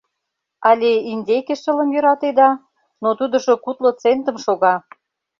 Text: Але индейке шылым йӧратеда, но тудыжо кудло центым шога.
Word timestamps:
Але 0.69 0.91
индейке 1.11 1.55
шылым 1.61 1.89
йӧратеда, 1.95 2.49
но 3.03 3.09
тудыжо 3.19 3.53
кудло 3.63 3.89
центым 4.01 4.35
шога. 4.45 4.75